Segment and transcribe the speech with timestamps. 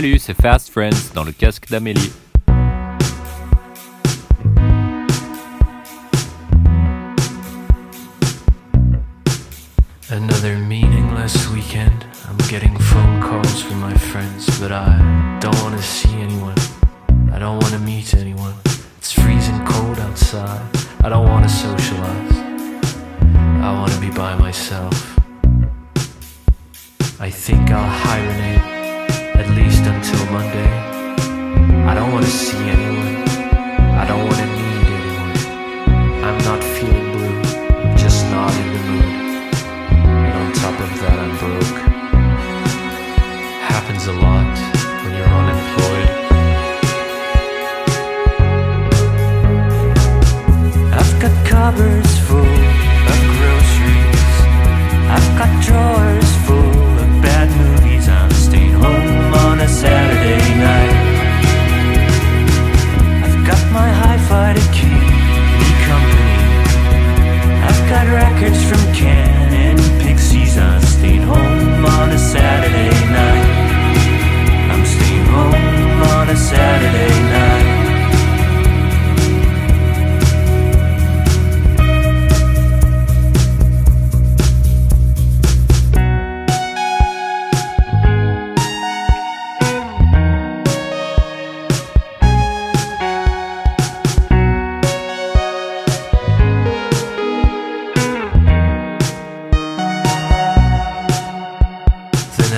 [0.00, 2.10] Salut, c'est Fast Friends dans le casque d'Amélie.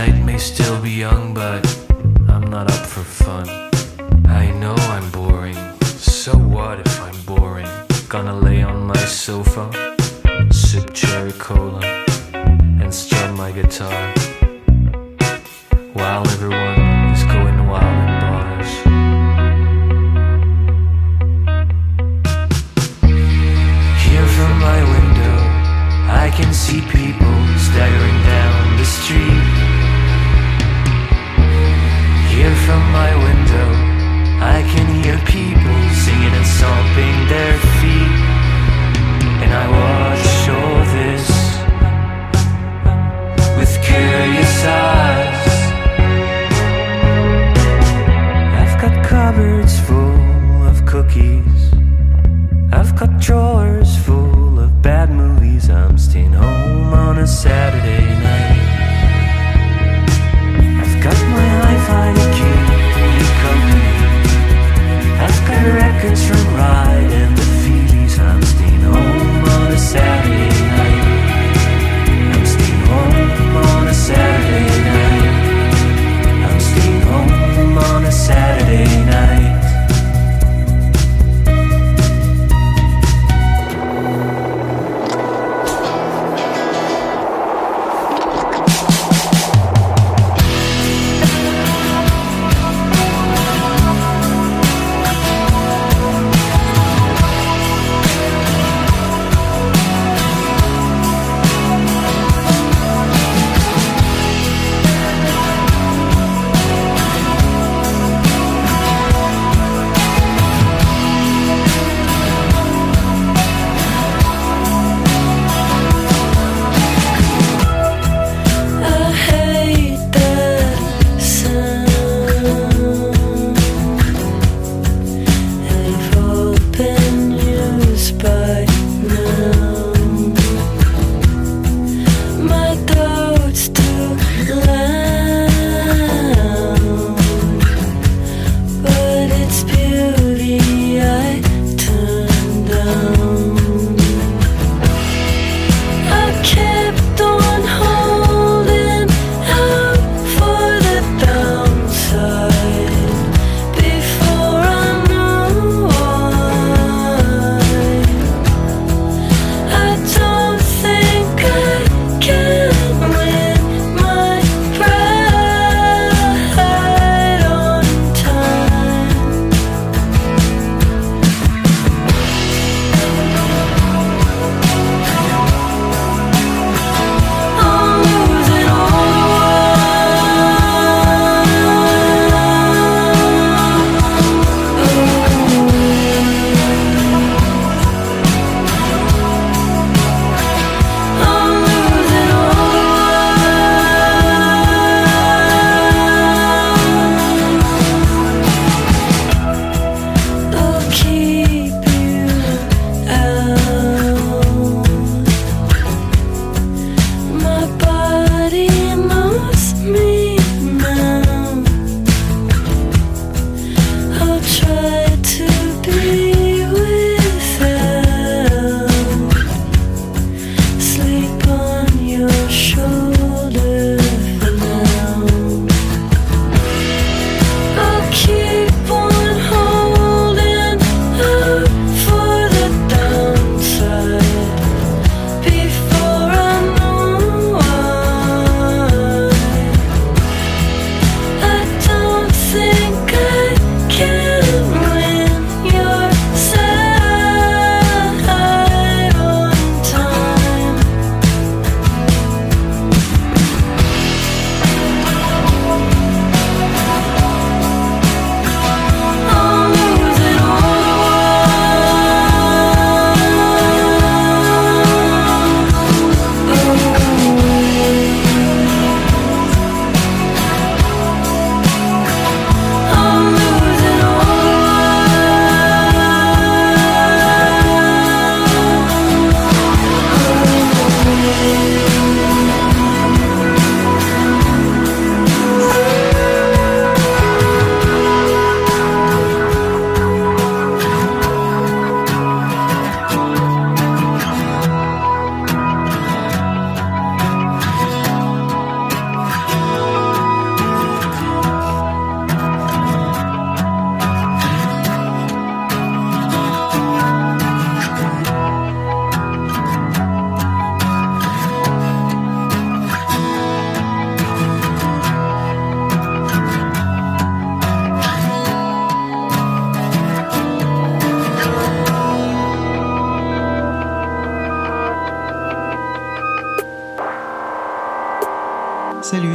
[0.06, 1.60] night may still be young, but
[2.28, 3.46] I'm not up for fun.
[4.26, 5.60] I know I'm boring.
[6.16, 7.70] So what if I'm boring?
[8.08, 9.64] Gonna lay on my sofa,
[10.50, 11.84] sip cherry cola,
[12.82, 14.02] and strum my guitar
[15.92, 16.61] while everyone.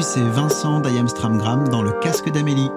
[0.08, 2.72] C'est Vincent d'Ayam Stramgram dans le casque d'Amélie.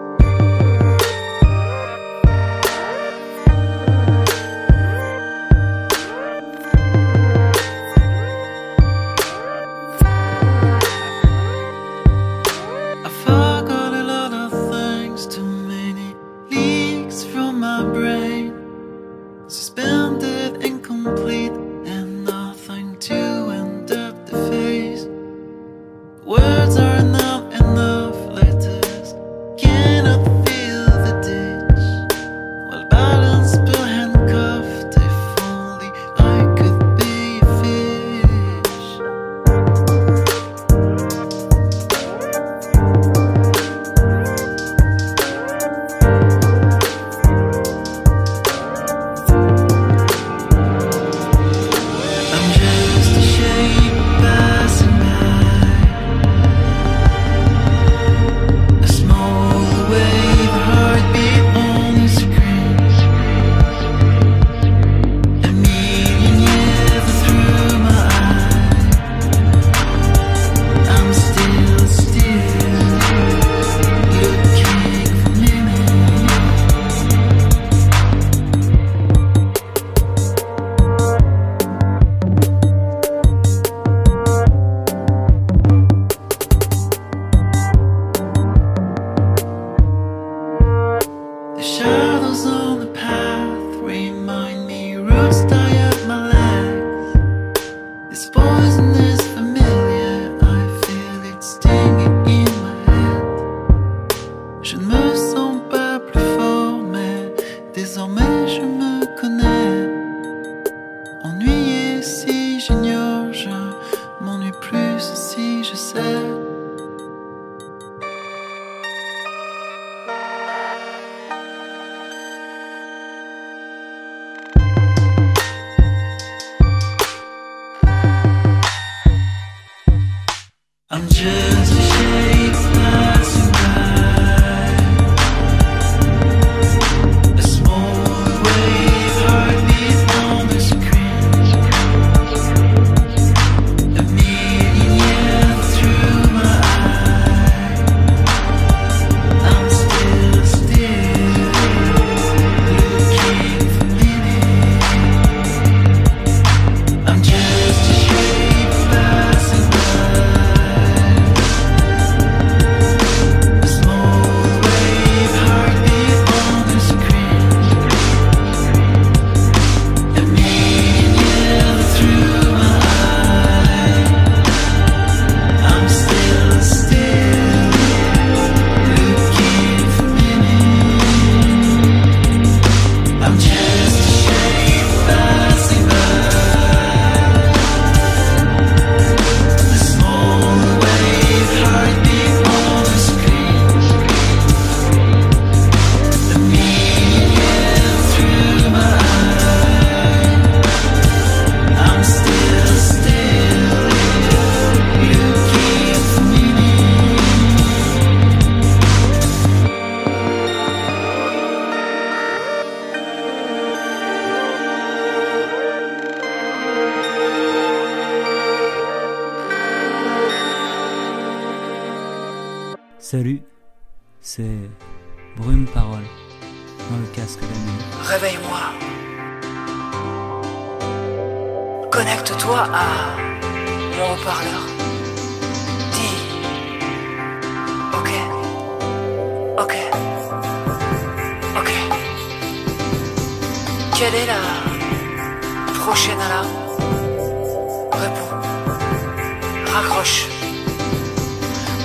[249.81, 250.27] Raccroche.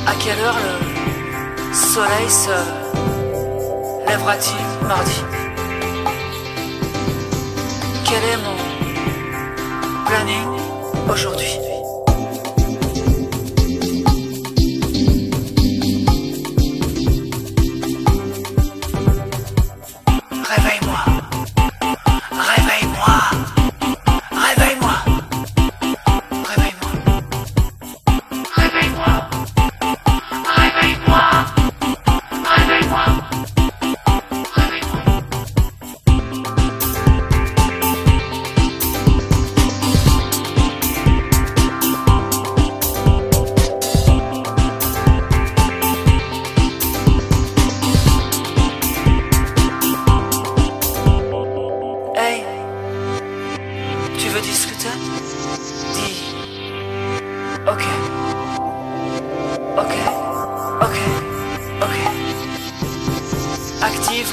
[0.05, 2.51] À quelle heure le soleil se
[4.05, 5.23] lèvera-t-il mardi?
[8.03, 10.59] Quel est mon planning
[11.09, 11.64] aujourd'hui?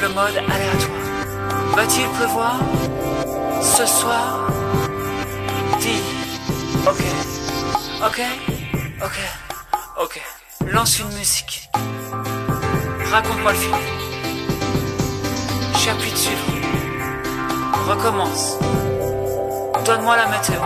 [0.02, 1.76] le mode aléatoire.
[1.76, 2.56] Va-t-il pleuvoir
[3.62, 4.48] ce soir?
[5.78, 6.02] Dis.
[6.84, 7.02] Ok.
[8.04, 8.20] Ok.
[9.00, 9.18] Ok.
[10.00, 10.20] Ok.
[10.66, 11.70] Lance une musique.
[13.12, 13.76] Raconte-moi le film.
[15.84, 16.36] J'appuie dessus.
[17.86, 18.58] Recommence.
[19.84, 20.60] Donne-moi la météo.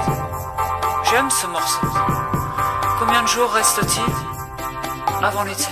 [1.11, 1.87] J'aime ce morceau.
[2.99, 5.69] Combien de jours reste-t-il avant l'été?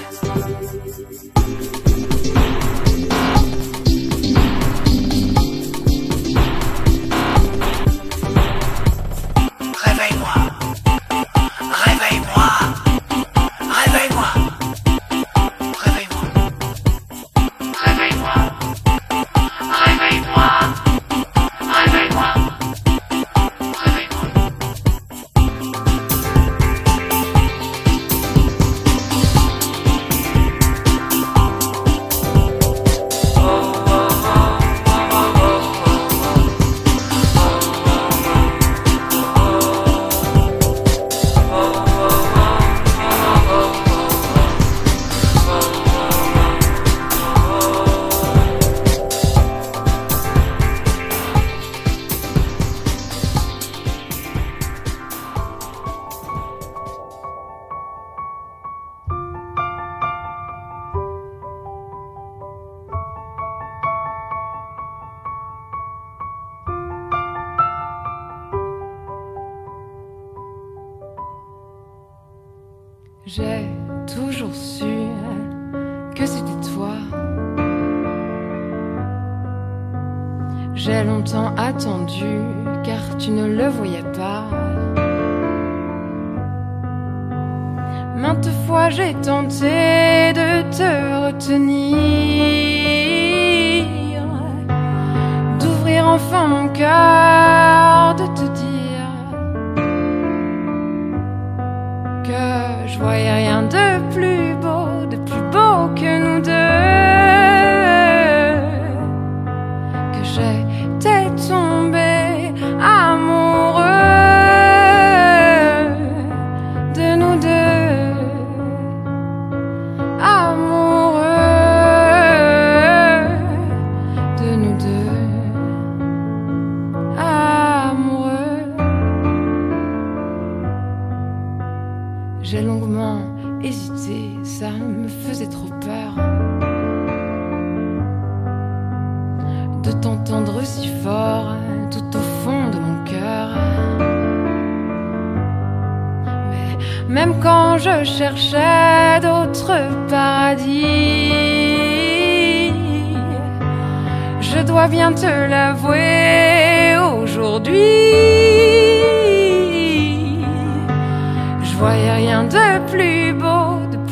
[162.35, 164.04] rien de plus beau, de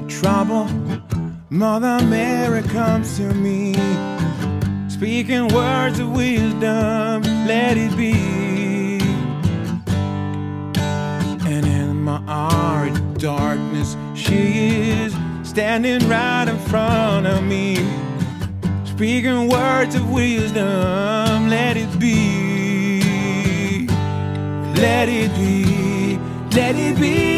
[0.00, 0.68] times trouble,
[1.50, 3.74] Mother Mary comes to me,
[4.88, 8.12] speaking words of wisdom, let it be.
[11.46, 17.76] And in my of darkness, she is standing right in front of me,
[18.84, 23.88] speaking words of wisdom, let it be.
[24.76, 26.18] Let it be,
[26.54, 27.37] let it be,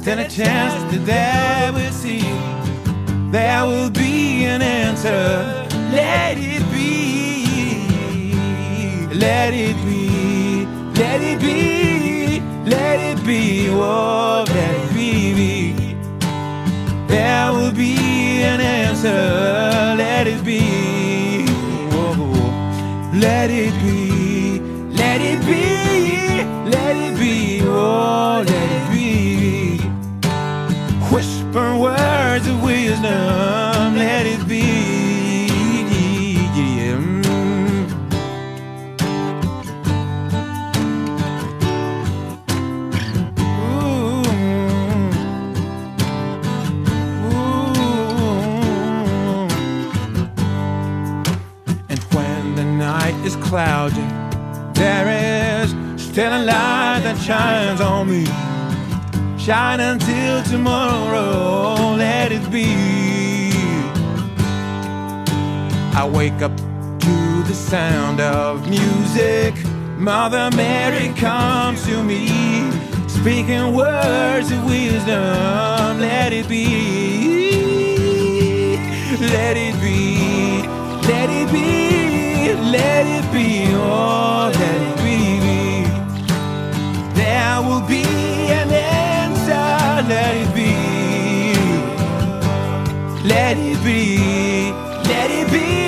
[0.00, 2.22] still a chance that they will see.
[3.30, 5.66] There will be an answer.
[5.92, 7.44] Let it be.
[9.14, 10.66] Let it be.
[10.94, 12.40] Let it be.
[12.70, 13.68] Let it be.
[13.70, 15.96] Oh, let it be.
[17.08, 19.08] There will be an answer.
[19.96, 21.44] Let it be.
[21.92, 24.60] Oh, let it be.
[24.96, 25.64] Let it be.
[26.70, 27.60] Let it be.
[27.64, 28.77] Oh, let it be.
[31.58, 33.96] Whisper words of wisdom.
[33.96, 35.48] Let it be.
[36.54, 36.98] Yeah.
[43.90, 44.22] Ooh.
[51.88, 54.06] And when the night is cloudy,
[54.74, 55.08] there
[55.62, 58.47] is still a light that shines on me.
[59.48, 63.50] Shine until tomorrow, let it be.
[65.96, 69.54] I wake up to the sound of music.
[69.96, 72.28] Mother Mary comes to me,
[73.08, 75.98] speaking words of wisdom.
[75.98, 76.66] Let it be,
[79.18, 80.60] let it be,
[81.08, 85.18] let it be, let it be, oh, let it be.
[87.14, 87.97] There will be
[93.48, 94.18] Let it be,
[95.08, 95.87] let it be,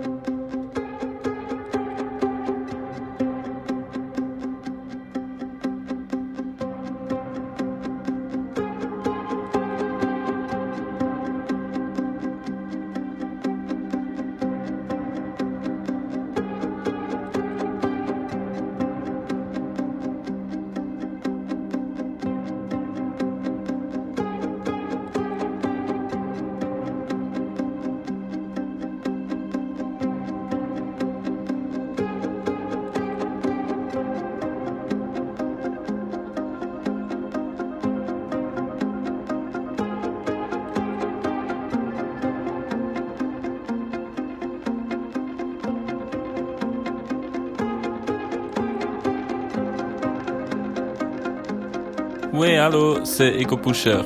[52.33, 54.01] Oui, allô, c'est Eco Pusher.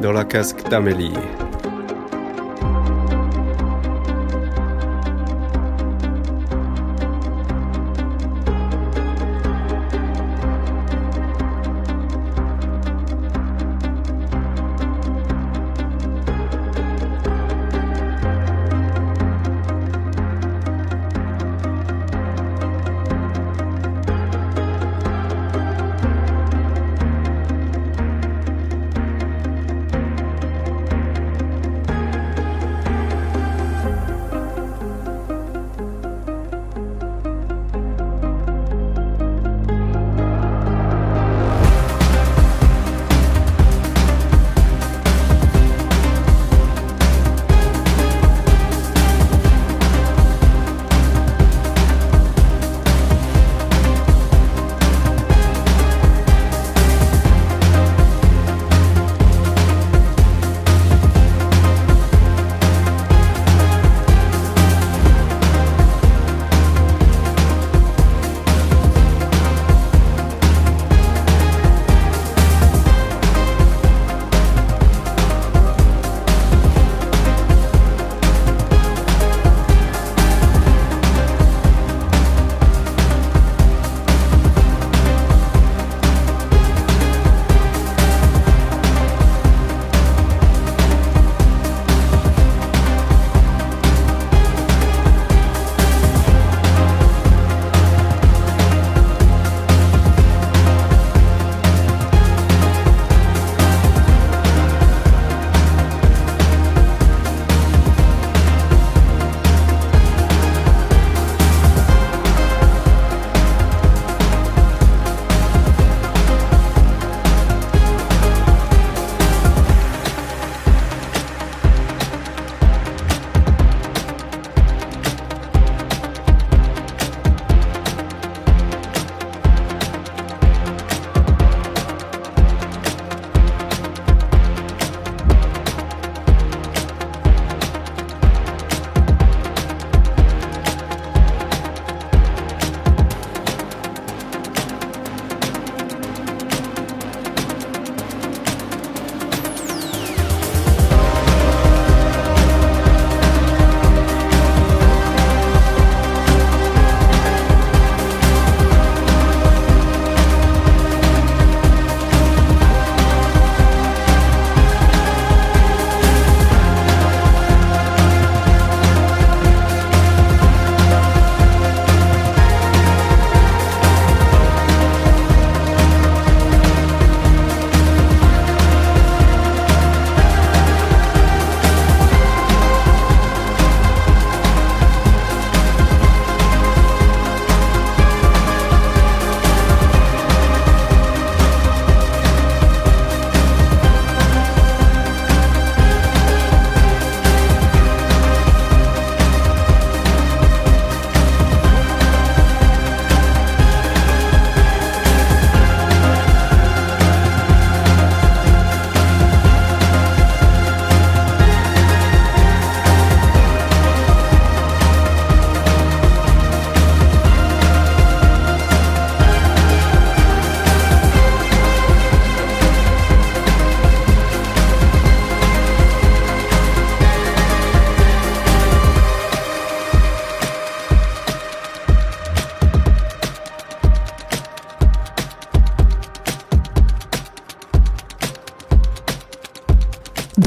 [0.00, 1.12] Dans la casque d'Amélie.